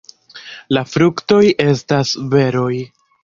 La 0.77 0.81
fruktoj 0.93 1.43
estas 1.65 2.15
beroj. 2.35 2.73